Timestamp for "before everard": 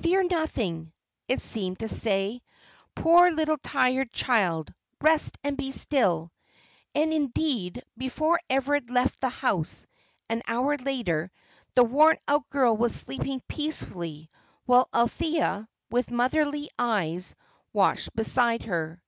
7.98-8.92